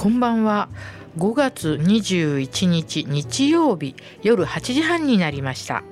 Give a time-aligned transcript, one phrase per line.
[0.00, 0.70] こんばんは。
[1.18, 5.82] 5月21日日曜日夜8時半になりました。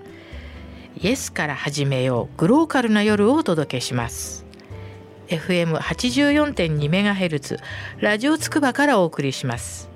[0.96, 4.46] イエスから始めようグローカルな夜をお届けします。
[5.26, 7.58] FM84.2MHz
[8.00, 9.90] ラジオつくばからお送りします。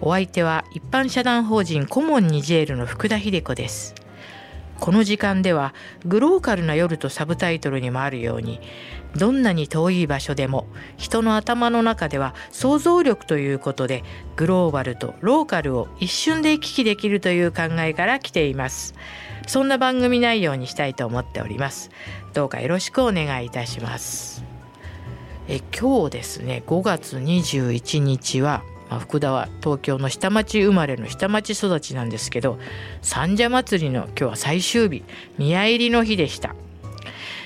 [0.00, 3.94] お相手は一般社団法人コモンニジェールの福田秀子です。
[4.82, 5.74] この時間では
[6.04, 8.58] グローカルな夜とサブタイトルにもあるように
[9.16, 10.66] どんなに遠い場所でも
[10.96, 14.02] 人の頭の中では想像力ということで
[14.34, 18.94] グローバルとローカルを一瞬で行き来できるという考えから来ています。
[19.46, 21.90] そんな番組内容にしたいと思っております。
[22.32, 24.44] どうかよろしくお願いいたします。
[25.46, 32.58] え今日ですね5月21日はまあ、福田は東京の下町生まれの下町育ちなんですけど
[33.00, 35.02] 三社祭りの今日は最終日
[35.38, 36.54] 宮入りの日でした。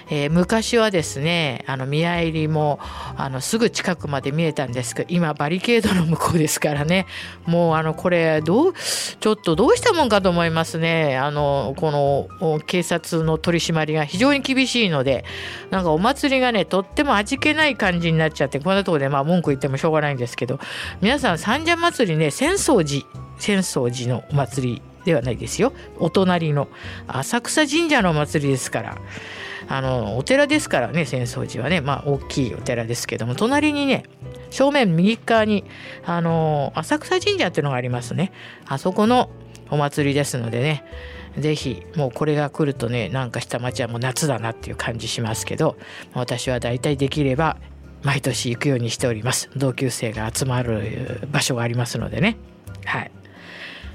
[0.08, 2.78] えー、昔はですねあの宮入りも
[3.16, 7.06] あのすぐ近くまで見えたんですけど今バリケードの向こうですからね
[7.44, 8.74] もうあのこれどう
[9.20, 11.16] ちょっとどうしたもんかと思いますね。
[11.16, 15.24] あのこの警察の取り締まりが非常に厳しいので
[15.70, 20.60] なんかお祭りがねとっても味気ない感じになっちゃってこんなとこでまあ文句言ってもしょうがないんですけど
[21.00, 23.04] 皆さん三社祭りね浅草寺
[23.38, 25.72] 浅草寺のお祭りではないですよ。
[25.98, 26.68] お隣の
[27.06, 28.98] 浅草神社のお祭りですから。
[29.68, 34.04] あのお寺ですからね浅草寺はねまあ大きいお寺ですけども隣にね
[34.50, 35.64] 正面右側に
[36.04, 38.32] あの浅草神社っていうのがありますね。
[38.66, 39.30] あそこの
[39.70, 40.84] お祭りですのでね
[41.38, 45.76] 是非もうこれが来るとねなんか下町はもう夏だなっていう感じしますけど
[46.14, 47.56] 私は大体できれば
[48.02, 49.50] 毎年行くようにしております。
[49.56, 52.36] 同級生が集まる場所がありますのでね。
[52.84, 53.10] はい。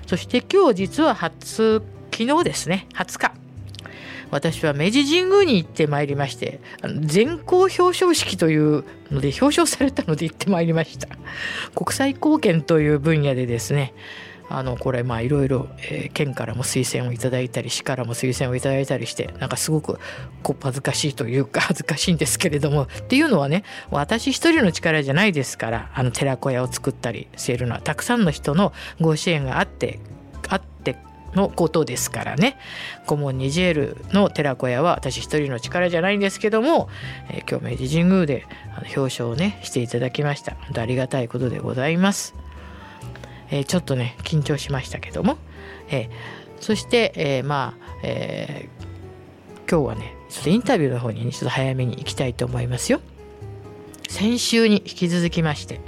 [0.06, 2.88] そして今日実は初昨日ですね。
[2.94, 3.41] 20日。
[4.32, 6.60] 私は明治神宮に行ってまいりまして
[7.02, 11.08] 全校表彰式というので表彰されたので行ってまいりました。
[11.76, 13.94] 国際貢献という分野でですね
[14.50, 15.70] あのこれまあいろいろ
[16.14, 19.98] 県からも推薦をいただいたり市からも推薦をいただいたりしてなんかすごく
[20.44, 30.00] こ恥ずかしいというか 恥ずかしいんですけれどもっていうのはね私一人の力じゃないですからあの寺子屋を作ったりしているのはたくさんの人のご支援があって
[30.50, 30.98] あって
[31.34, 32.58] のことですからね。
[33.06, 36.90] 顧問ニジェールの寺子屋は私一人の力じゃないんですけども、
[37.30, 38.46] えー、今日明治神宮で
[38.96, 40.56] 表彰をねしていただきました。
[40.56, 42.36] 本当ありがたいことでございます、
[43.50, 45.38] えー、ちょっとね緊張しましたけども、
[45.90, 46.10] えー、
[46.60, 48.70] そして、え、まあ、え、
[49.70, 53.02] 今日はねちょっとインタビューの方に、ね、ちょっと早めに行きたいと思いますよ。
[54.08, 55.80] 先週に引き続きまして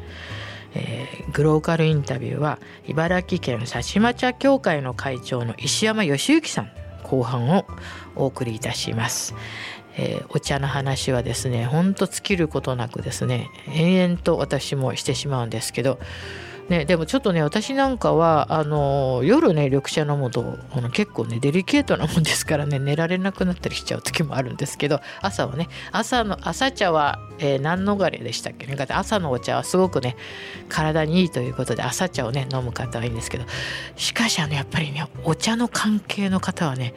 [0.75, 6.71] えー、グローカルインタビューは茨城県佐島茶協会の会長の石山義行さん
[7.03, 7.65] 後半を
[8.15, 9.35] お送りいたします。
[9.95, 15.99] えー、お茶の話はですねほんと尽きることなくですね延々と私もしてしまうんですけど
[16.69, 28.77] ね、でもちょっとね私なんかはあの夜ね緑茶飲むとあの結構ねデリケートなもんですからね寝られなくなったりしちゃう時もあるんですけど朝はね朝の朝茶は、えー、何逃れでしたっけね？
[28.77, 30.15] かって朝のお茶はすごくね
[30.69, 33.45] 体にいいということで朝茶をね飲む方はいいんですけど
[33.97, 36.93] しかしあのやっぱりねお茶の関係の方はね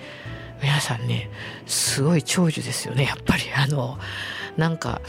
[0.63, 1.29] 皆さんね
[1.67, 3.43] すごい長寿ですよねやっぱり。
[3.57, 3.99] あの
[4.57, 5.01] なんか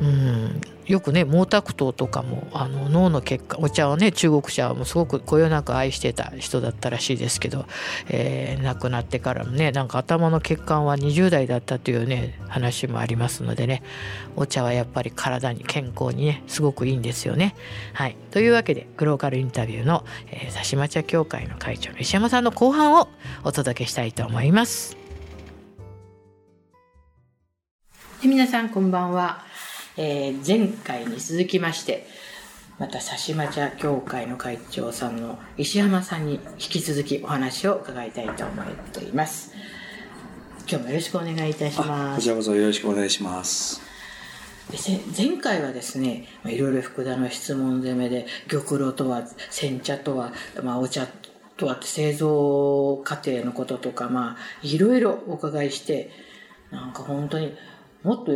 [0.00, 7.66] うんよくね毛沢東とかもあの脳の血管お茶をね中国茶もすごくこよなく愛してた人だったらしいですけど、
[8.08, 13.82] えー、亡くなってからもねなんか頭の血管は20代だったというね話もありますのでね
[14.36, 17.54] お茶はやっぱり体に健康にねすごくいいんですよね。
[17.92, 23.08] はい、というわけでグローカルインタビューの、えー、茶協会の会長の石山さんの後半を
[23.44, 25.05] お届けしたいと思います。
[28.24, 29.44] 皆さんこんばんは。
[29.98, 32.06] えー、前回に続きまして、
[32.78, 39.52] また佐島茶協会の会長さんの石浜さんに引き続きお話を伺いたいと思っています。
[40.68, 42.16] 今日もよろしくお願いいたします。
[42.16, 43.82] こちらこそよろしくお願いします。
[45.16, 50.32] 前回はですね、いろいろ福田の質問攻めで、玉露とは、煎茶とは、
[50.62, 51.06] まあ、お茶
[51.58, 56.10] とは製造過程のこととか、まあ、いろいろお伺いして、
[56.70, 57.54] なんか本当に
[58.06, 58.32] もっと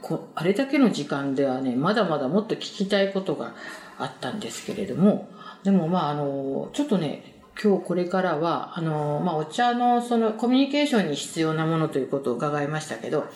[0.00, 3.54] こあれだけの時間ではねまだまだもっと聞きたいことが
[3.96, 5.28] あったんですけれども
[5.62, 13.28] でもまああのちょっとね今日これからはあの、まあ、お茶のそのコミュニケーションに必要なものということを伺いましたけど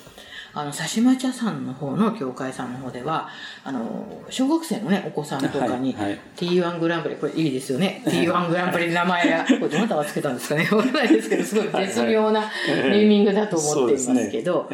[0.56, 3.28] あの佐島茶さんの方の協会さんの方では
[3.62, 8.02] あの小学生のねお子さんとかに、はいはい、T1 グランプリこれいいですよね。
[8.08, 10.66] T1 グランプリの名前や これどなたがつけたんですかね？
[10.72, 14.70] わからないですけどすごい絶妙なネーミングだと思っていますけど、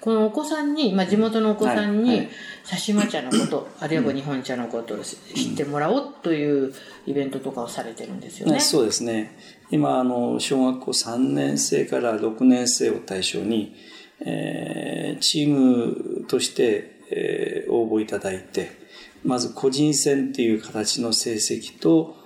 [0.00, 2.28] このお子さんに、まあ、地元のお子さんに、はいはい。
[2.68, 5.16] 佐島茶のこと あるいは日本茶のことを知
[5.52, 6.72] ってもらおうという
[7.06, 8.60] イベントとかをされてるんですよね。
[8.60, 9.36] そうですね。
[9.70, 13.74] 今あの小学校3年生から6年生を対象に、
[14.24, 18.70] えー、チームとして、えー、応募いただいて
[19.24, 22.16] まず個人戦っていう形の成績と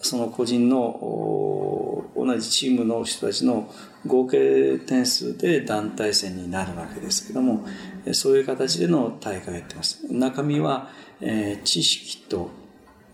[0.00, 3.72] その個人の同じチームの人たちの
[4.06, 7.64] 合計点数で団体戦になるわけですけども
[8.12, 10.06] そういう形での大会をやってます。
[10.12, 10.90] 中身は、
[11.20, 12.50] えー、知識と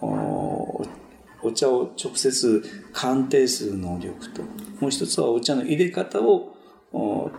[0.00, 2.62] お茶を直接
[2.92, 4.42] 鑑定する能力と
[4.80, 6.51] もう一つはお茶の入れ方を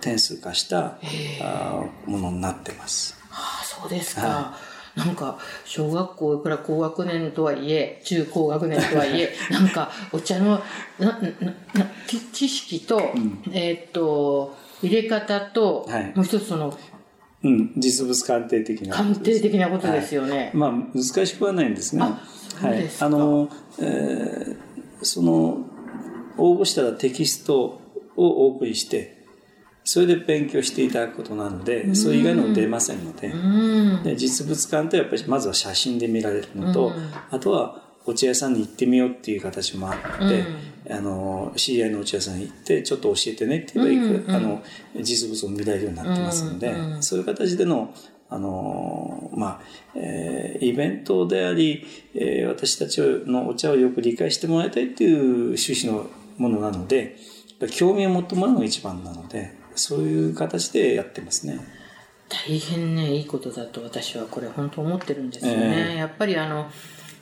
[0.01, 0.97] 点数化した
[2.05, 3.15] ものになってます。
[3.29, 4.21] はあ、そうですか。
[4.21, 4.73] はい。
[4.99, 10.61] なんか小学校から高学年とはいえ中高学年とはいえ なんかお茶の
[10.99, 11.19] な
[11.73, 11.91] な
[12.31, 16.77] 知識と、うん、えっと入れ方と、はい、もう一つその
[17.45, 22.05] うん、実物鑑定的な鑑定的なことですよね、はい、まあ難しくはないんですが
[22.61, 24.55] はい、あの、えー、
[25.01, 25.65] その
[26.37, 27.81] 応募したらテキストを
[28.15, 29.22] お送りして
[29.85, 33.33] それで勉強していただくことなので、それ以外の出ませんので、
[34.03, 36.93] で実物鑑定はやっぱりまずは写真で見られるのと、
[37.31, 40.45] あとはお茶屋さんに行ってみようっていう形もあって、
[40.89, 44.63] あの知り合いのお茶屋さんに行ってちょっと教えてねって言えば行く、あの
[45.01, 47.93] 実物を見られるようになってますので、そういう形での
[48.29, 49.61] あのまあ、
[49.95, 56.07] えー、イベントであり、えー、私たちのお茶をよく理解してもらいたいっていう趣旨の
[56.37, 57.15] ものなので
[57.69, 61.59] 興味を持ってもらうのが一番なのでそういう形でやってますね。
[62.29, 65.91] 大変ねいいことだと私はこれ本当思ってるんですよね。
[65.91, 66.69] えー、やっぱりあの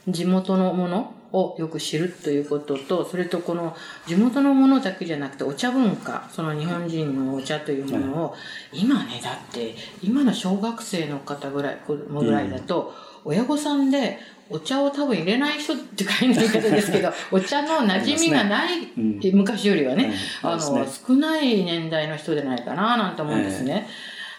[0.08, 3.76] 地元のものをよく知るということとそれとこの
[4.08, 8.36] 地元のものだけじゃなくてお茶文化その日本人のお茶というものを、
[8.74, 12.94] 今ねだって今の小学生の方ぐらいぐらいだと、
[13.24, 14.18] 親御さんで
[14.52, 18.88] お茶を多分入れない人って書いて言い方ですけど お茶の馴染みがない、ね。
[18.98, 20.14] うん、昔よりはね、
[20.44, 23.88] うん、あの、ね、少ない年代の人じゃないかななんて思うんですね。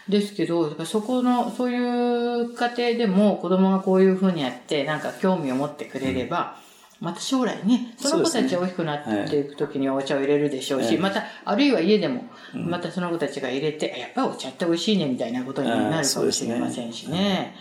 [0.07, 6.57] えー、ですけどそこのそういう家庭でも子供がこういうふうにやってなんか興味を持ってくれれば、
[7.03, 12.23] また将来ね、その子たちが大きくなっていく時にはお茶を入れるでしょうし、また、あるいは家でも、
[12.53, 17.55] またその子たちが入れて、やっぱりお茶って美味しいねみたいなことになるかもしれませんしね。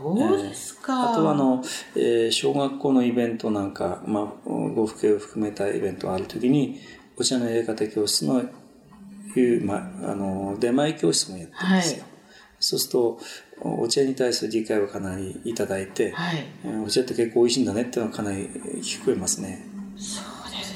[0.00, 1.12] そうですか。
[1.12, 1.62] あとはあの、
[1.96, 6.80] えー、小学校のイベントなんか、まあ、ご父兄を含めたイベントがあるときに、
[7.16, 8.42] お茶の入れ方教室の
[9.40, 12.02] いう、まあ、あの、出前教室もやってるんですよ。
[12.02, 12.10] はい、
[12.60, 13.18] そうすると、
[13.60, 16.46] お茶に対する理解をかなりいただいて、はい、
[16.84, 18.48] お茶って結構美味しいんだねっていうのはかなり
[18.82, 19.66] 聞こえますね。
[19.96, 20.20] そ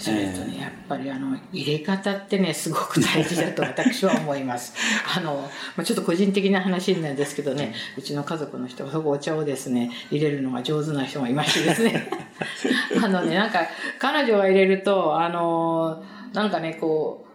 [0.00, 4.74] うですね、えー、やっぱりあの入れ方ってねすごく大事だと私は思います。
[5.16, 5.50] あの
[5.84, 12.08] ちょっと個人的な話なんですけどねうちの家族の人がそこお茶をですね入れるのが上手な人がいましてですね。
[13.02, 13.66] あのねなんか
[13.98, 17.30] 彼女が入れるとあのなんかねこう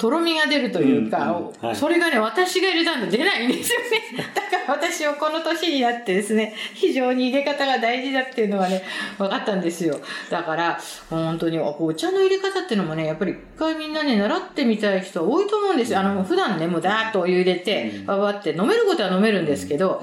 [0.00, 4.32] とろみが出るというか、うんうんはい、それがね、私が入れたんで出ないんですよね。
[4.68, 8.82] 私はこの年になってですね、非常に入れ方が大事だっていうのがね、
[9.18, 10.00] 分かったんですよ。
[10.30, 10.78] だから、
[11.08, 16.00] 本当にお茶の入れ方っていうのもね、やっぱり一回みんなね、習ってみたい人多いと思うんですよ。
[16.00, 20.02] あの、普段ね、もうダーッとお湯入れて、ばばって飲めることは飲めるんですけど、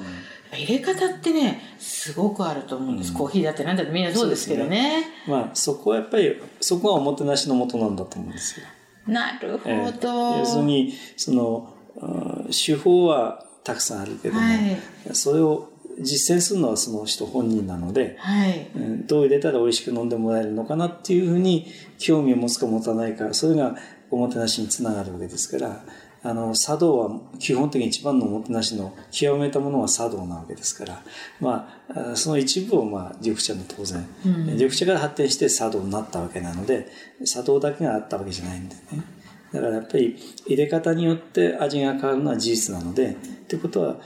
[0.52, 3.12] 入れ方ってね、すごくあると思うんです。
[3.12, 5.02] うん、コーヒーだってなんだってみんなそうですけどね。
[5.02, 8.66] ねまあ、そこはやっぱり、そこはおもてなしのもとなんだと思うんですよ。
[9.08, 9.70] なるほど。
[9.70, 11.74] えー、要するに、その、
[12.52, 14.78] 手法はたくさんあるけども、はい、
[15.14, 15.70] それを
[16.00, 18.70] 実践するのはその人本人なので、はい、
[19.08, 23.76] どう入れたら美味しく飲んでもらえるのかなっていうふうに興味を持つか持たないか、それが
[24.10, 25.84] おもてなしにつながるわけですから、
[26.24, 31.02] あの、茶道は基本的に一番のおもてなしの極めたものは茶道なわけですから、
[31.40, 36.88] まあ、その一部を、まあ、緑茶も当然、うん、緑茶から発展して茶道になったわけなので、
[37.26, 38.82] 茶道だけがあったわけじゃないんでね。
[39.54, 43.14] だからやっぱり入れ方によって味が変わるのは事実なので、っ
[43.48, 43.98] てことは、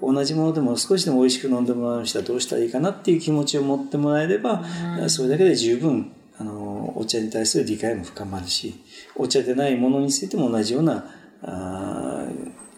[0.00, 4.64] 同じものでも少しでも美味しく飲んでもらう人はどうしたらいいかなっていう気持ちを持ってもらえれば、
[5.00, 8.74] うん、それだけで十分、あの、お茶に対する理解も深まるし、
[9.16, 11.06] お茶でないものについても同じような
[11.42, 12.26] あ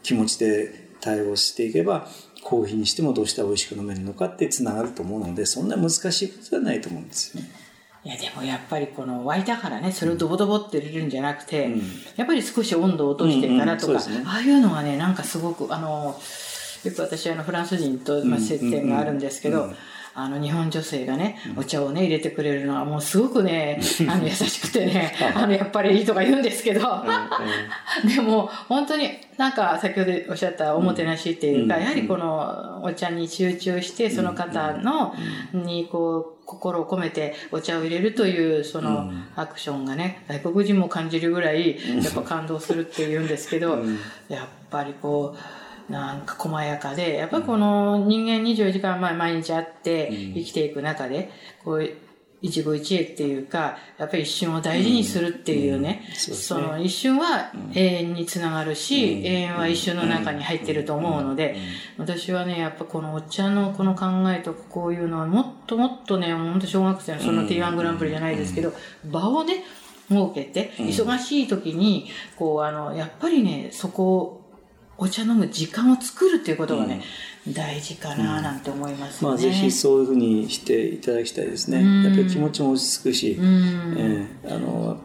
[0.02, 2.06] 気持ちで対応していけば、
[2.42, 7.50] コーヒーにしてもどうしたら美味しく飲めるのかってつながると思うので、そんな難しいことではないと思うんですよね。
[8.04, 11.80] いやでもやっぱりこの沸いたからねそれをドボドボって入れるんじゃなくて、うん、
[12.16, 16.14] やっぱり少し温度を落としてからとか、うんうんね、ああいうのがねなんかすごくあの
[16.84, 19.72] よく私あのフランス人と、まあ、接点があるんですけど、
[20.16, 26.80] あの、日本女性がね、お茶をね、入れてくれるのはもうすごくね、あの、優しくてね、 あの、やっぱりいいとか言うんですけど、
[28.04, 35.14] でも、本当になんか先ほどおっしゃったおもてなしっていうか、やはりこのお茶に集中して、その方の、
[35.52, 43.78] にこう、心を込めてお茶を入れるというそのアクションがね、外国人も感じるぐらい、やっぱ感動するって言うんですけど、
[44.28, 51.30] やっぱりこう、なんか細やかで、やっぱりこの人間24時間前毎日会って生きていく中で、
[51.64, 51.90] こう、
[52.44, 61.56] 一期一会っていうか、やっぱり一瞬を大事にするっていうね、その一瞬は永遠につながるし、永遠は一瞬の中に入ってると思うので、
[61.96, 68.74] 私はね、やっぱこのお茶のこの考えとかこういうのはもっともっとね、本当小学生のその T1 グランプリじゃないですけど、
[69.06, 69.64] 場をね、
[70.10, 74.43] 設けて、忙しい時に、こう、あの、やっぱりね、そこを
[74.96, 77.02] お茶飲む時間を作るっていうことがね、
[77.46, 85.00] うん、大事かななんて思いますね、まあ、ぜひそういうふうにしていただきたいですね、やっぱり気持ちも落ち着くし、えー、あの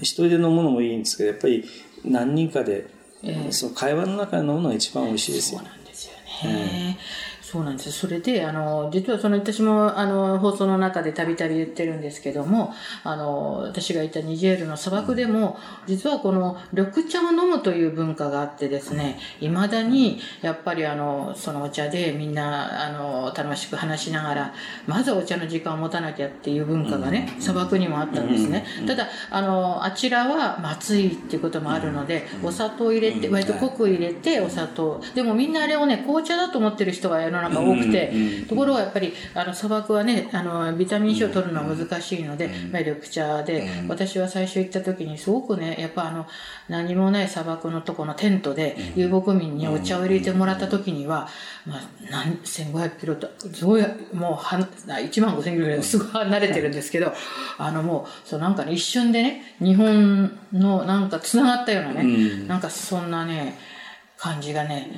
[0.00, 1.64] 一人で飲むのもいいんですけどやっぱり
[2.04, 2.86] 何人かで、
[3.22, 5.60] えー、その会話の中で飲むのが一番美味しいですよ。
[5.60, 6.12] そうなんですよ
[6.50, 7.92] ね、えーそうなんです。
[7.92, 12.72] それで、あの、実はその、私も、あの、放送の中でたびたび言ってるんですけども、
[13.04, 24.54] あの、私がいたニジェールの砂漠でも、実はこの緑茶を飲むという文化があってですね、未だに、やっぱりあの、そのお茶でみんな、あの、楽しく話しながら、
[24.86, 28.64] まずはお茶の時間を持たなきゃっていう文化がね、砂漠にもあったんですね。
[28.86, 35.02] ただ、あの、あちらは、熱いっていうこともあるので、お砂糖入れて、割と濃く入れて、お砂糖。
[35.14, 38.12] でもみんなあれをね、紅茶だと思ってる人が世の中多くて、
[38.48, 46.26] ところがやっぱりあの砂漠はねあのビタミン C を取るのは難しいので、まあ、緑茶で、私は最初行った時にすごくねやっぱあの
[46.68, 51.28] 何もない砂漠のとこのテントで遊牧民にお茶を入れてもらった時には、
[51.66, 57.12] まあ、何1500キロとすごいもうは1万5000キロぐらいすごい離れてるんですけど
[57.58, 63.58] あのもうそうなんかね一瞬でね日本のなんかつながったようなね、うん、なんかそんなね
[64.16, 64.90] 感じがね、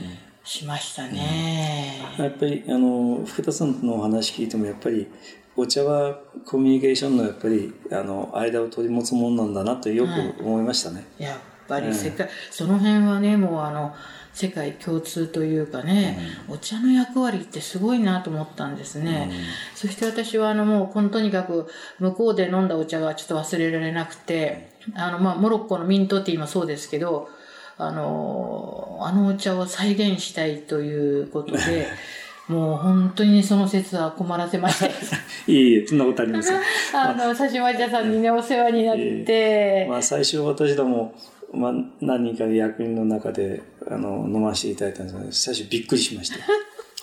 [0.46, 5.08] しましたね、うん、やっぱりあの福田さんのお話聞いてもやっぱり
[5.56, 13.94] お茶はコミュニケーションのやっぱりあの間を取り持つものなんだなとよく思いましたね、はい、やっぱり世界、うん、その辺はねもうあの
[14.32, 19.36] 世界共通というかね、うん、お茶の役割ってすごいなと思ったんですね、うん、
[19.74, 21.66] そして私はあのもうこのとにかく
[21.98, 27.30] 向こうで飲んだお茶がちょっと忘れられなくてあのまあモロッコのミントティーもそうですけど
[27.78, 31.86] あの、あのお茶を再現したいということで、
[32.48, 34.86] もう本当にその説は困らせました。
[35.46, 36.56] いえいえ、そんなことありません。
[36.94, 39.24] あの、佐島茶さんにね、お世話になって。
[39.28, 41.14] えー、まあ最初私ども、
[41.52, 46.36] まあ何人かで役員の中で、あの、飲ませていただいたんですが、最初びっくりしました。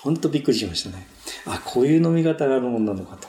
[0.02, 1.06] 本当びっくりしましたね。
[1.46, 3.28] あ、こういう飲み方があるもんなのかと。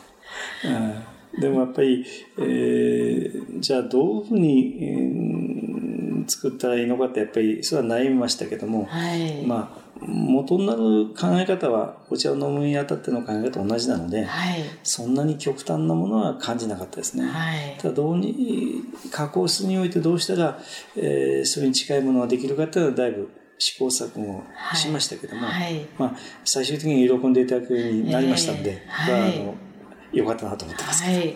[1.40, 2.06] でもやっぱり、
[2.40, 5.75] えー、じゃあどういうふうに、えー
[6.28, 17.26] 作ったらいいのかってやっぱりそれは悩みましたけども、はい、まあ元になる考え方はお茶を飲むにあたっての考え方と同じなので、はい、そんなに極端なものは感じなかったですね。
[17.26, 20.60] はい、ただどうに加工室においてどうしたら、
[20.98, 29.56] えー、それに近いものができるかっていうのはだいぶ試行錯誤しましたけども、はい、まあ、最終的に喜んでいただくようになりましたんで、えー、はい、あの
[30.12, 31.34] よかったなと思ってますけど。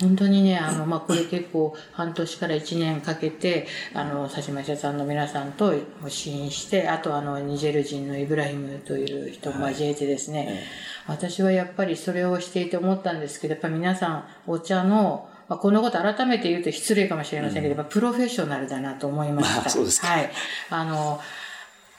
[0.00, 5.72] 本当にね、あの、まあ、これ結構半年から1年かけて、あの、佐島社さんの皆さんと
[6.08, 10.64] 試飲して、あとあの、ニジェル人のイブラヒムという人を交えてですね、
[11.06, 19.60] はい、私はやっぱりそれをしていて思ったんですけど、やっぱ皆さんお茶の、まあ、このこと改めて言うと失礼かもしれませんけど、うん、プロフェッショナルだなと思いました。
[19.60, 20.08] まあ、そうですか。
[20.08, 20.30] はい。
[20.70, 21.20] あの、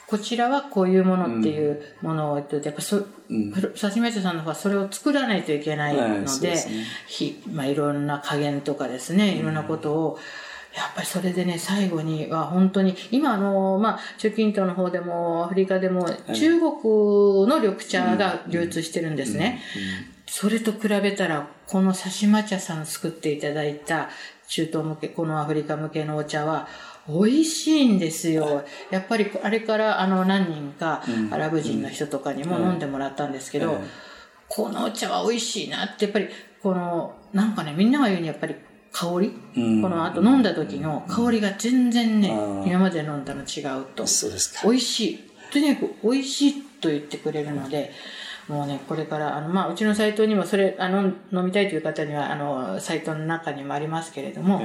[0.08, 6.26] こちらはこういうものっていうものを、やっぱそ、うん、刺身さんの方はそれを作らないといけないので、はいね。
[7.52, 10.20] まあ、いろんな加減とかですね、いろんなことを、
[10.76, 19.62] やっぱりそれでね、最後には本当に、今あの、まあ、中近東の方でも、アフリカでも、中国の緑茶が流通してるんですね。
[20.28, 24.10] それと比べたら、この刺しま茶さん作っていただいた
[24.48, 26.68] 中東向け、このアフリカ向けのお茶は、
[27.08, 28.64] 美味しいんですよ。
[28.90, 33.80] やっぱりあれからあの何人かアラブ人の人とかにも飲んでもらったんですけど、
[34.48, 36.30] このお茶は美味しいなってやっぱり
[36.62, 38.56] このなんかねみんなが言うにやっぱり
[38.92, 39.30] 香り、
[39.82, 42.30] このあと飲んだ時の香りが全然ね、
[42.66, 44.08] 今まで飲んだの違うと。
[44.08, 44.68] そうですか。
[44.68, 45.20] 美味しい。
[45.52, 47.92] とにかく美味しいと言ってくれるので、
[48.48, 54.62] もうね、これから、あの、まあ、うちのサイトにも、それ、あの、飲みたいという方には、あの、サイトの中にもありますけれども、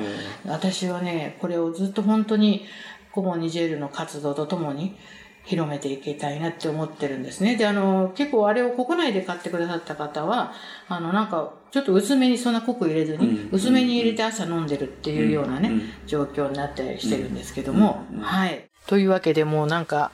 [0.46, 2.66] 私はね、これをずっと本当に、
[3.12, 4.96] コモニジェールの活動とともに、
[5.44, 7.56] 広めていきたいなって思ってるんですね。
[7.56, 10.52] で、あの、結構あれを国内で買ってくださった方は、
[10.88, 15.72] あの、なんか、ちょっと薄めにそんな濃く入れずに、薄めに入れて朝飲んでるっていうようなね、
[16.06, 18.68] 状況になったりしてるんですけども、はい。
[18.86, 20.10] というわけでもうなんか、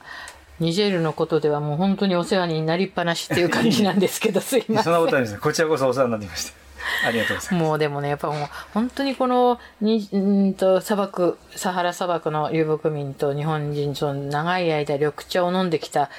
[0.61, 4.85] ニジェールのことではもう本当にお世話になりっぱなしっていう感じなんですけど、 すいません。
[4.85, 5.39] そんなことないですね。
[5.39, 6.67] こちらこそお世話になりました。
[7.07, 7.65] ありがとうございます。
[7.69, 16.11] もうでもね、やっぱもう本当にこのにんと砂漠、サハラ砂漠の遊牧民と日本人と長い間緑茶を飲んできた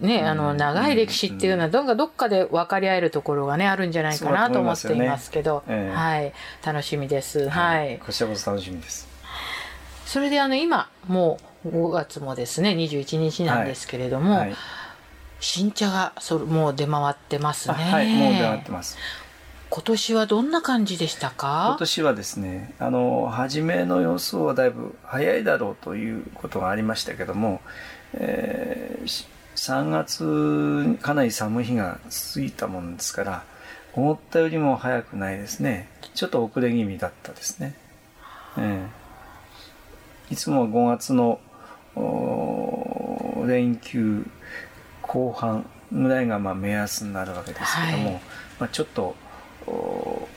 [0.00, 6.32] ね、あの、長い歴史っていうのは、どっかどっかで分かり合えるところがね、あるんじゃないかなと思っていますけど、ねえー、はい、
[6.64, 7.50] 楽しみです。
[7.50, 7.98] はい。
[7.98, 9.06] こちらこそ楽しみです。
[10.06, 14.56] それであの、今、もう5月もですね、21日なんですけれども、はいはい、
[15.40, 17.74] 新茶がそもう出回ってますね。
[17.74, 18.96] はい、もう出回ってます。
[19.70, 21.68] 今年はどんな感じでしたか？
[21.70, 27.62] 今年はですねあの初めの予想はだいぶ早いだろうということがありましたけども、
[28.12, 33.44] えー、3月かなり寒い日が続いたもんですから
[33.94, 37.74] 思ったよりも早くないですねちょっと遅れ気味だったですね、
[38.58, 41.40] えー、いつもは5月の
[43.46, 44.24] 連休
[45.02, 48.20] 後半ぐらいがまあ目安になるわけですけども、はい、
[48.60, 49.14] まあ、ちょっと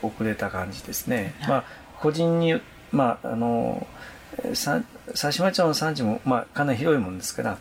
[0.02, 1.34] 遅れた感じですね。
[1.48, 1.64] まあ、
[2.00, 2.60] 個人に、
[2.92, 3.86] まあ、あの、
[4.54, 4.82] さ
[5.12, 7.58] 佐島町の産地も、まあ、かなり広いもんですから、やっ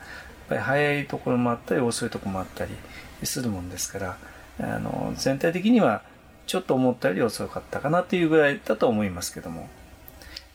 [0.50, 2.72] ぱり早いところもあったり、遅いところもあったり
[3.24, 4.18] するもんですから、
[4.60, 6.02] あの、全体的には、
[6.48, 9.70] ちょっと思ったより遅かったかなというぐらいだと思いますけども。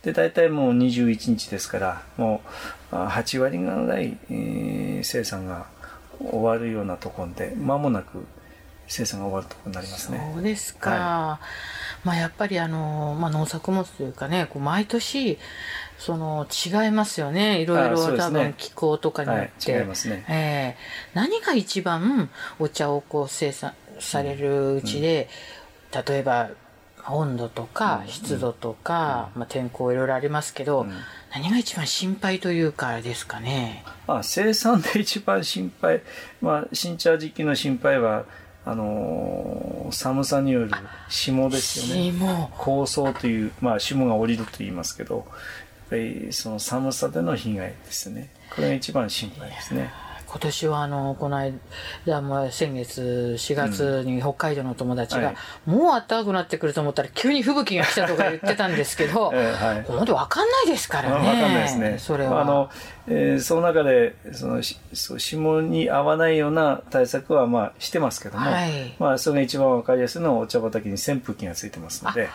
[0.02, 2.40] で、大体もう21日ですから、も
[2.90, 5.66] う8割ぐらい、えー、生産が
[6.19, 8.25] 終わるようなところで、間もなく
[8.90, 10.30] 生産が終わるところになりますね。
[10.35, 10.90] そうですか。
[10.90, 11.40] は
[12.04, 15.38] い、まあやっぱりあの、まあ、農作物というかね、こう毎年
[15.99, 17.61] その違いますよね。
[17.61, 19.73] いろいろ、多分気候とかによって。
[19.73, 20.25] はい、違いますね。
[20.28, 25.28] えー、何が一番お茶をこう生産されるうちで、
[25.95, 26.50] うん、例えば
[27.09, 30.92] 温度とか湿度とか、うん、まあ、天候いろいろありますけど、うん、
[31.33, 33.85] 何が一番心配というかですかね？
[34.07, 36.02] あ生産で一番心配、
[36.40, 38.25] まあ、新茶時期の心配は
[38.64, 40.71] あのー、寒さによる
[41.08, 42.13] 霜ですよね。
[42.13, 42.50] 霜。
[42.58, 45.26] 高層という、まあ霜が降りると言いますけど、やっ
[45.89, 48.28] ぱりその寒さでの被害ですね。
[48.54, 49.91] これが一番心配ですね。
[50.30, 55.36] 今年はあのこの間も先月4月に北海道の友達が、うんはい、
[55.71, 61.14] もう暖かくなってくると思ったら急に吹雪が来たとか言ってたんですけど、 えーはい、本当分かんないですからね。
[61.16, 61.97] 分かんないですね。
[61.99, 62.43] それは。
[62.43, 62.71] あの、
[63.08, 64.62] えー、その中でその
[64.93, 72.28] そ霜に合わないような対策はまあしてますけども、はい、まあそれが一番分かりやすいのはお茶畑に扇風機がついてますので。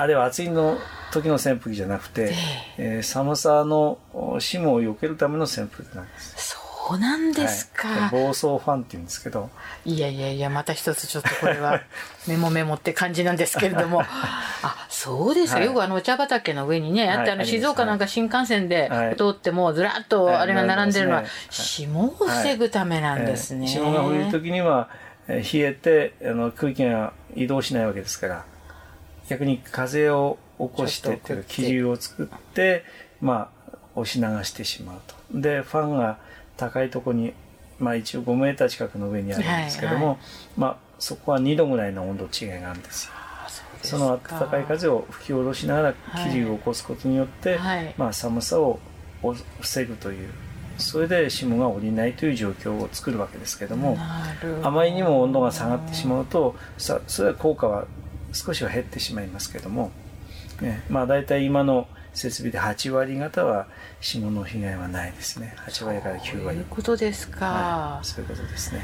[0.00, 0.78] あれは暑いの
[1.10, 2.32] 時の扇風機じゃなくて、
[2.76, 3.98] えー、寒さの
[4.38, 6.57] 霜を避けるための扇風機なんです。
[6.88, 9.50] そうなんですか、はい、暴走ファンって言うんですけど。
[9.84, 11.82] いやいやいやまた一つちょっとこれは
[12.26, 14.02] メモメモって感じなんですけれども。
[14.62, 24.88] あそうですか、はい、よくあのお茶畑の上にねあってあの静岡なんか新幹線で通ってもずらっとあれが並んでるのは霜を防ぐためなんですね、霜が降りる時には
[25.28, 28.44] 冷えてあの空気が移動しないわけですから
[29.28, 32.84] 逆に風を起こしてっていう気流を作って
[33.20, 35.14] まあ押し流してしまうと。
[35.32, 36.18] でファンが
[36.58, 37.32] 高いところに、
[37.78, 40.18] まあ、一応5メーター近くの上にあるんですけども、はいはい、
[40.58, 43.12] まあ、そこは2度ぐらいの温度違いがあるんですよ。
[43.82, 45.94] その暖かい風を吹き下ろしながら
[46.24, 48.80] 気流を起こすことによって、はい、まあ、寒さを
[49.60, 50.28] 防ぐという
[50.78, 53.96] それで霜が降りないという状況を作るわけですけども
[54.62, 57.86] あまりにも温度が下がってしまうとさそれは効果は
[58.32, 59.90] 少しは減ってしまいますけども、
[60.60, 63.66] ね、まあ大体今の設備で8割方は
[64.00, 65.54] 霜の被害はないですね。
[65.66, 66.48] 8割から9割。
[66.48, 68.82] そういうことですか、はい、そういうことですね。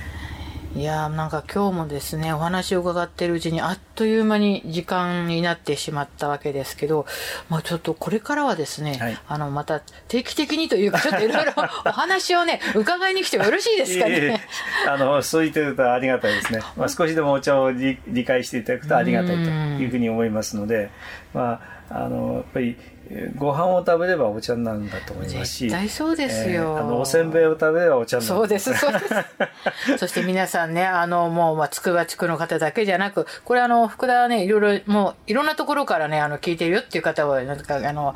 [0.76, 7.06] いやなんか今日もですねお話を伺っているうちにあっという間に時間になってしまったわけですけど、
[7.48, 11.52] まあ、ちょっとこれからはですね、はい、あのまた定期的にというかちょっといろいろ
[11.86, 14.44] お話をね伺いに来てもよろしいですかね。
[14.88, 20.90] あのそう言ってるとありがたいですね、まあ、少しでもお茶を理解していただくとありがたいというふうに思いますので
[21.32, 22.76] まああのやっぱり
[23.36, 28.34] ご飯を食べればお茶なんだと思いますし絶対そうですよ、えー、あのおせんべいを食べればお茶なんだ。
[28.34, 29.14] そうですそうです。
[29.98, 38.14] そして皆さんねあのもう、まあ、筑波地区の方だけじゃなくこれあの福田はねいろいろもういろんなところからねあの聞いてるよっていう方をなんかあの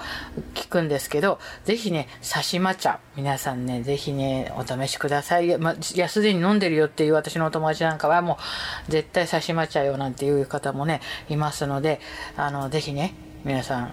[0.54, 8.38] 聞くんですけどぜひねさしま茶皆さんねぜひねお試しください、まあ、いやすでに飲んでるよっていう私のお友達なんかはも
[8.88, 12.00] う絶対さしま茶よなんていう方もねいますので
[12.37, 13.92] あのぜひね皆さん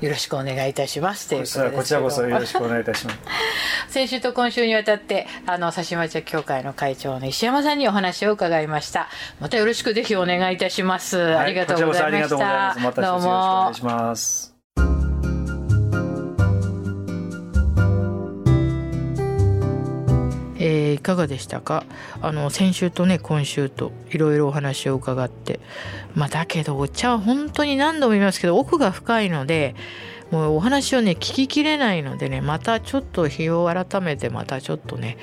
[0.00, 3.18] よろしくお願いいたしますこちらこそよろしくお願いいたします。
[3.90, 9.08] 先週と今週にわたってあの指町協会の会長の石山さんにお話を伺いました。
[9.40, 12.28] またよろしくぜひお願いいたします、はい、ありがとうございました。
[12.28, 13.28] どうもよろしくお
[13.62, 14.57] 願いします
[20.70, 21.84] えー、いかがでしたか？
[22.20, 25.60] あの先週とね今週といろいろお話を伺って。
[26.14, 29.74] まあだけどお茶は本当に何度も言いますけど奥が深いので
[30.30, 35.16] もうお話をね聞ききれないのでねまたちょっと日を改めてまたちょっとね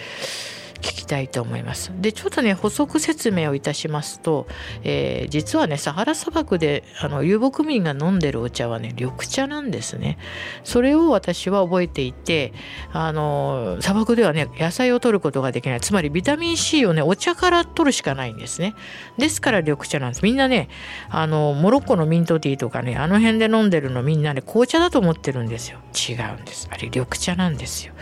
[0.86, 1.92] 聞きたいと思います。
[2.00, 4.46] でちょっとね補足説明をいたしますと、
[4.84, 10.20] えー、実はねサハラ砂漠であの遊牧民が飲んでるお茶はね緑茶なんですね。
[10.64, 12.54] それを私は覚えていて
[12.94, 18.76] あの砂漠ではね野菜を取ることができないつまりビタミン C をねお茶から取るしかないんですね。
[19.18, 20.22] ですから緑茶なんです。
[20.22, 20.70] みんなね
[21.10, 25.80] あのモロッコのミントティーとかねあの辺で飲んでるのみんなね紅茶だと思ってるんですよ。
[25.96, 26.68] 違うんです。
[26.72, 27.94] あれ緑茶なんですよ。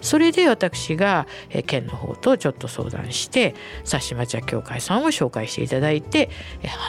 [0.00, 3.54] それで私が、え県の方ととちょっと相談して
[3.88, 6.30] 佐島茶協会さんを紹介していただいて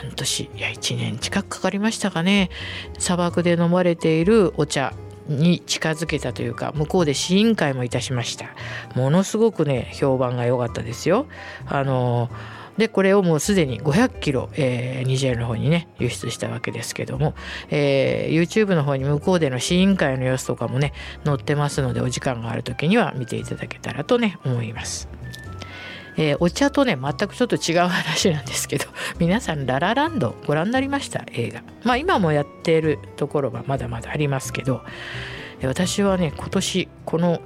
[0.01, 2.49] 半年いや1年近くかかりましたかね。
[2.97, 4.93] 砂漠で飲まれているお茶
[5.27, 8.47] に近づけたというか向こうで試飲会もいたしました。
[8.95, 11.27] ものすごくね評判が良かったですよ。
[11.65, 12.29] あの
[12.77, 17.35] でこれをもうすでに500キロ、えー、ニジェールの方にね輸出したわけですけども、
[17.69, 20.91] えー、YouTube の方に向こうでの試飲会の様子とかもね
[21.23, 25.22] 載ってますのでお時間がある時には見ていただけたらとね思います。
[26.17, 28.85] えー、お茶とね全くちょっと違う話なんですけど
[29.19, 31.23] 皆さんララランドご覧になりました？
[31.33, 34.81] 映画まあ今もやっているところはまだまだありますけど
[35.63, 37.41] 私はね今年この、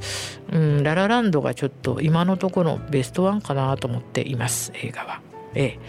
[0.51, 5.21] うん、ララランドがちょっと今のところベストワンかなと思っています映画は。
[5.53, 5.79] え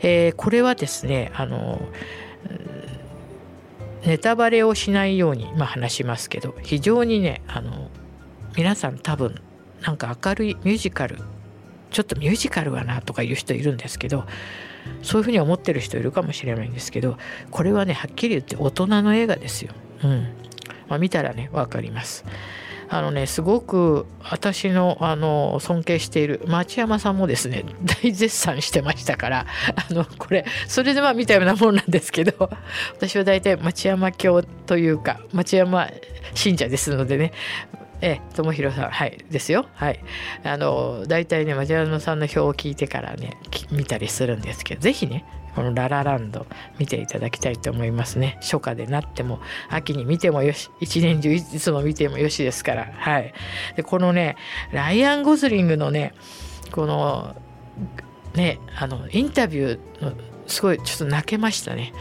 [0.00, 1.80] えー、これはですねあの
[4.04, 7.88] ネタバレをしないように、まあ、話しますけど非常にねあの
[8.56, 9.40] 皆さん多分
[9.82, 11.18] なんか明るいミュージカル
[11.92, 14.24] ちょっとミュージカルはなとか言う人いるんですけど
[15.02, 17.16] そういうふうに思ってる人いるかもしれないんですけど
[17.50, 19.72] これはねはっきり言って大人の映画ですよ。
[20.04, 20.26] うん
[20.88, 22.24] まあ、見たらね分かります。
[22.88, 27.64] あのねすごく私のあの尊敬している町山さんもですね
[28.02, 29.46] 大絶賛してましたから
[29.88, 32.50] あのこれそれでまあ見たようなもんなんですけど
[32.94, 35.88] 私は大体町山教というか町山
[36.34, 37.32] 信者ですのでね
[38.02, 39.66] ええ、友弘さん、はい、ですよ。
[39.74, 40.00] はい。
[40.42, 43.36] あの、大体ね、町山さんの表を聞いてからね、
[43.70, 46.46] 見たりするんですけど、ぜひね、このララランド
[46.78, 49.38] 見ていただきたいと思いますね初夏でなっても
[49.68, 53.34] 秋に見てもよし一年中いつも見てもよしですからはい
[53.76, 54.36] でこのね
[54.72, 56.14] ライアン・ゴズリングのね
[56.70, 57.36] この
[58.34, 60.12] ねあのインタビューの
[60.46, 61.92] すごいちょっと泣けましたね。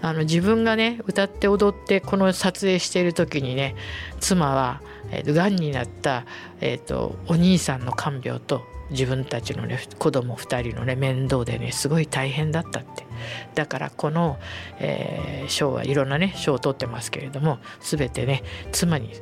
[0.00, 3.74] あの自分がね歌って踊ってこの撮影している時にね
[4.20, 4.80] 妻は、
[5.12, 6.24] がんになった、
[6.60, 13.06] えーとお兄さんの看病と自分たちのね子供2人のね面倒でねすごい大変だったって。
[13.54, 14.38] だからこの、
[14.78, 19.12] えー、賞はいろんなね賞を取ってますけれども全てね妻に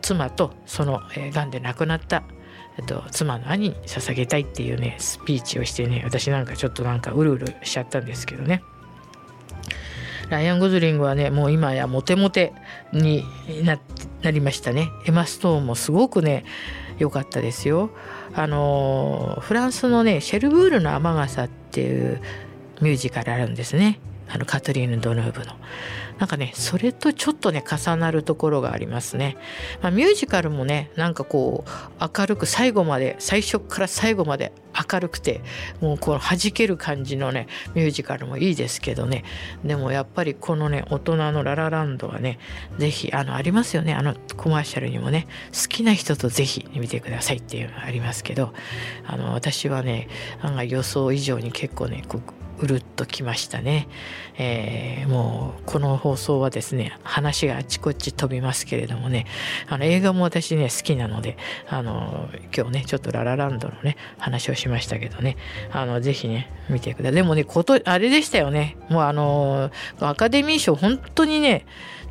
[0.00, 2.22] 妻とその、えー、で亡くなった
[2.78, 8.62] えっと、妻の兄に捧げたいっていうねスピーチをしてね私なんかちょっとなんかうるうるしちゃったんですけどね。
[10.30, 12.54] ライアン・ゴズリングはねもう今やモテモテ
[12.92, 13.22] に
[14.22, 14.88] なりましたね。
[15.06, 16.44] エマ・ストーンもすごくね
[16.98, 17.90] 良かったですよ。
[18.34, 22.22] あのフランスのねシェルブールの雨傘っていう
[22.80, 24.00] ミュージカルあるんですね。
[24.28, 25.54] あのカトリーヌ・ドヌーブの。
[26.18, 29.36] なんかねそれとちょっとね重なるところがありますね。
[29.80, 34.52] まあ、ミュージカルもねなんかこう明るく最後まで最初から最後まで
[34.90, 35.42] 明るくて
[35.80, 39.24] もうこの弾ける感じのねミュージカルもいいですけどね
[39.64, 42.38] でもやっぱりこのね大人のララランドはね
[42.78, 48.52] 是非あのありますよねあのコマーシャルにもね好きな人と是非見てくださいっていうのがありますけど
[49.06, 50.08] あの私はね
[50.40, 53.88] 案外予想以上に結構ねうるっときましたね、
[54.38, 59.26] えー、もうこの放送はですね話があちこち飛びますけれどもね
[59.68, 61.36] あの映画も私ね好きなので
[61.68, 65.36] あの今日ねちょっとララランドのね話をしましたけどね
[65.72, 67.14] あのぜひね見てください。
[67.14, 68.76] でもねことあれでしたよね。
[68.88, 71.66] もうあのアカデミー賞本当にね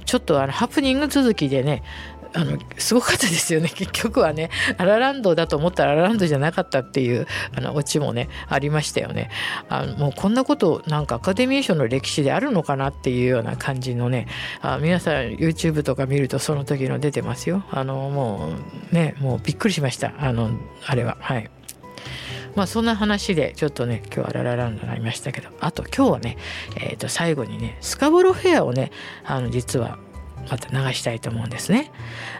[0.06, 1.84] ちょっとあのハプニング続きでね
[2.34, 3.70] あのすごかったですよね。
[3.76, 9.30] 結局はねアラランドだと思ったらアラランドじゃなかったっていうあのオチもねありましたよね。
[9.70, 14.28] あのもうこんなことなんかアカデミー賞の歴史であるのかなっていうような感じのね
[14.62, 17.64] あ皆さん YouTube とか見るとその時の出てますよ。
[17.72, 18.54] あのも
[18.92, 20.14] うねもうびっくりしました。
[20.20, 20.52] あの
[20.86, 21.18] あれは。
[21.20, 21.50] はい。
[22.56, 25.50] まあそんな話でちょっとね今日はララランドになりましたけど。
[25.60, 26.38] あと今日はね、
[26.78, 28.92] えー、と最後にねスカボロフェアをね
[29.26, 29.98] あの実は
[30.50, 31.92] また流したいと思うんですね。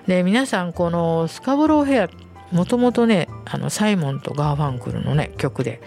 [0.08, 2.10] で皆さんこのスカボローフェア
[2.52, 5.82] もともとねあのサイモンとガーファンクルのね曲で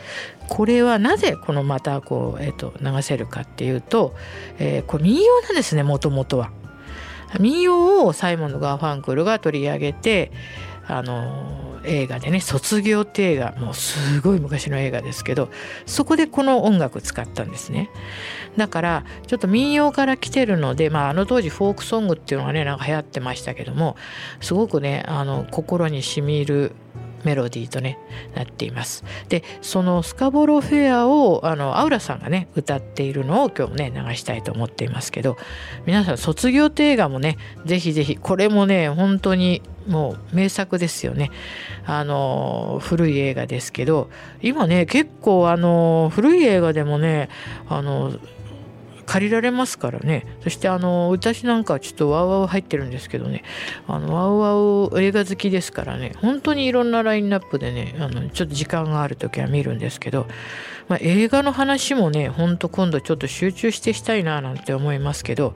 [0.48, 4.14] これはなぜこのまたこう、えーと、流せるかっていうと、
[4.58, 6.50] えー、これ民謡なんですねもともとは。
[7.40, 10.30] 民謡をサイモンとガーファンクルが取り上げて
[10.86, 15.50] あの映画でね「卒業」って映画もうすごい昔の映画ですけど
[15.86, 17.90] そこでこの音楽使ったんですね
[18.56, 23.96] だからちょっと民謡から来てるので、まあ、あの当時フォークソングっていうのがねなんか流行ってましたけども
[24.40, 26.72] すごくねあの心にしみる
[27.24, 27.98] メロディーとね
[28.34, 29.04] なっています。
[29.28, 35.36] でそのスカボロフェアをあのアウラさんがね歌っているのを今日もね流したいと思っていますけど
[35.86, 41.30] 皆さん卒業って映画もねぜひぜひこれもね本当にもう名作ですよね。
[41.86, 44.10] あの古い映画ですけど
[44.42, 47.28] 今ね結構あの古い映画でもね
[47.68, 48.12] あの
[49.04, 53.44] 借りられますからねそしてあの私なんかはちょっとワウワウ入ってるんですけどね
[53.86, 60.26] あのワウワウ映画好きですからね本当にいろんなラインナップでねあのちょっと時間がある時は見るんですけど、
[60.88, 65.54] まあ、映画の話もねほんと今度ちょっと集中してしたいななんて思いますけど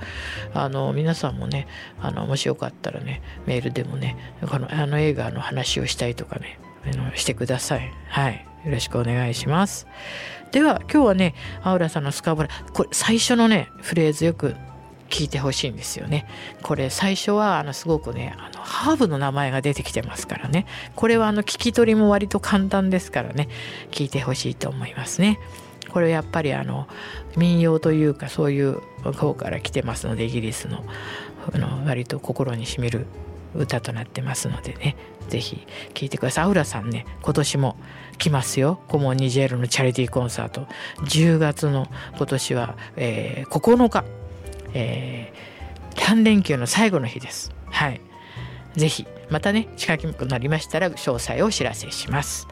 [0.54, 1.66] あの皆さんもね
[2.00, 4.16] あのもしよかったらねメールでもね
[4.48, 6.58] このあの映画の話をしたいとかね
[7.14, 7.92] してください。
[8.08, 8.44] はい。
[8.64, 9.86] よろしくお願いします。
[10.52, 14.54] では今日はねアウラさんのスカボラこれ最初のねフレーズよく
[15.08, 16.26] 聞いてほしいんですよね。
[16.62, 23.48] これ最初はあのすごくねあのハーブの名前が出てきてますからねこれはあの聞き取りも割と簡単ですからね
[23.90, 25.38] 聞いてほしいと思いますね。
[25.90, 26.86] これやっぱりあの
[27.36, 28.80] 民謡というかそういう
[29.14, 30.84] 方から来てますのでイギリスの
[31.50, 33.06] あの割と心にしみる
[33.54, 34.96] 歌となってますのでね
[35.28, 36.44] ぜひ聴いてください。
[36.44, 37.76] アウラさんね今年も
[38.18, 38.80] 来ますよ。
[38.88, 40.66] コモンニジェルのチャリティーコンサート。
[41.04, 44.04] 10月の今年は、えー、9日、
[44.74, 47.52] えー、3連休の最後の日です。
[47.70, 48.00] はい。
[48.74, 52.48] ぜひまたね近くなりましたら詳細をお知らせします。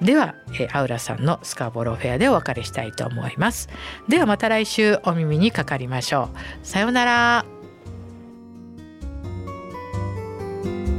[0.00, 3.68] では、えー、アウラさんのスカーボロフェアでお別れしたいと思います。
[4.08, 6.30] ではまた来週お耳にかかりましょ
[6.62, 6.66] う。
[6.66, 7.57] さようなら。
[10.64, 10.97] Bye.